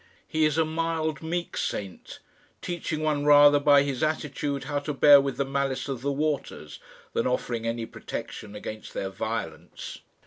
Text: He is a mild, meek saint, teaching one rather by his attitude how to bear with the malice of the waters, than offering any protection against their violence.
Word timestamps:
He 0.27 0.45
is 0.45 0.57
a 0.57 0.65
mild, 0.65 1.21
meek 1.21 1.55
saint, 1.55 2.17
teaching 2.59 3.03
one 3.03 3.23
rather 3.23 3.59
by 3.59 3.83
his 3.83 4.01
attitude 4.01 4.63
how 4.63 4.79
to 4.79 4.95
bear 4.95 5.21
with 5.21 5.37
the 5.37 5.45
malice 5.45 5.87
of 5.87 6.01
the 6.01 6.11
waters, 6.11 6.79
than 7.13 7.27
offering 7.27 7.67
any 7.67 7.85
protection 7.85 8.55
against 8.55 8.95
their 8.95 9.09
violence. 9.11 9.99